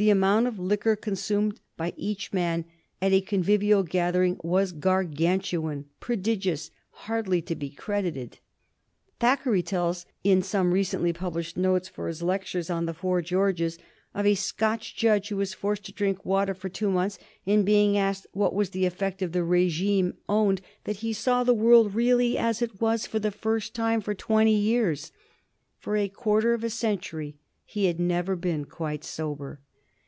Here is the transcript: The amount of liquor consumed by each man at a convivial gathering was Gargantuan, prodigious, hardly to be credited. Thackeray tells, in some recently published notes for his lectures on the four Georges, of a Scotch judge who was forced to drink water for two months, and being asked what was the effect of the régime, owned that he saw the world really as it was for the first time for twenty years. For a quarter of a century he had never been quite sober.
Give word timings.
The 0.00 0.10
amount 0.10 0.46
of 0.46 0.60
liquor 0.60 0.94
consumed 0.94 1.58
by 1.76 1.92
each 1.96 2.32
man 2.32 2.66
at 3.02 3.12
a 3.12 3.20
convivial 3.20 3.82
gathering 3.82 4.38
was 4.44 4.70
Gargantuan, 4.70 5.86
prodigious, 5.98 6.70
hardly 6.90 7.42
to 7.42 7.56
be 7.56 7.70
credited. 7.70 8.38
Thackeray 9.18 9.60
tells, 9.60 10.06
in 10.22 10.40
some 10.40 10.72
recently 10.72 11.12
published 11.12 11.56
notes 11.56 11.88
for 11.88 12.06
his 12.06 12.22
lectures 12.22 12.70
on 12.70 12.86
the 12.86 12.94
four 12.94 13.20
Georges, 13.20 13.76
of 14.14 14.24
a 14.24 14.36
Scotch 14.36 14.94
judge 14.94 15.30
who 15.30 15.36
was 15.36 15.52
forced 15.52 15.84
to 15.86 15.92
drink 15.92 16.24
water 16.24 16.54
for 16.54 16.68
two 16.68 16.92
months, 16.92 17.18
and 17.44 17.66
being 17.66 17.96
asked 17.98 18.28
what 18.30 18.54
was 18.54 18.70
the 18.70 18.86
effect 18.86 19.20
of 19.20 19.32
the 19.32 19.40
régime, 19.40 20.14
owned 20.28 20.60
that 20.84 20.98
he 20.98 21.12
saw 21.12 21.42
the 21.42 21.52
world 21.52 21.96
really 21.96 22.38
as 22.38 22.62
it 22.62 22.80
was 22.80 23.04
for 23.04 23.18
the 23.18 23.32
first 23.32 23.74
time 23.74 24.00
for 24.00 24.14
twenty 24.14 24.54
years. 24.56 25.10
For 25.80 25.96
a 25.96 26.08
quarter 26.08 26.54
of 26.54 26.62
a 26.62 26.70
century 26.70 27.34
he 27.64 27.86
had 27.86 27.98
never 27.98 28.36
been 28.36 28.64
quite 28.64 29.02
sober. 29.02 29.58